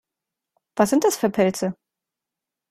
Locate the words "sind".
0.89-1.03